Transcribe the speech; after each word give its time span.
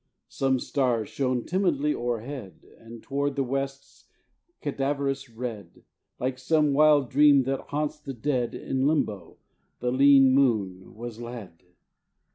Some 0.29 0.57
stars 0.57 1.09
shone 1.09 1.45
timidly 1.45 1.93
o'erhead; 1.93 2.65
And 2.79 3.03
toward 3.03 3.35
the 3.35 3.43
west's 3.43 4.07
cadaverous 4.59 5.29
red 5.29 5.83
Like 6.19 6.39
some 6.39 6.73
wild 6.73 7.11
dream 7.11 7.43
that 7.43 7.67
haunts 7.69 7.99
the 7.99 8.15
dead 8.15 8.55
In 8.55 8.87
limbo 8.87 9.37
the 9.79 9.91
lean 9.91 10.31
moon 10.33 10.95
was 10.95 11.21
led. 11.21 11.61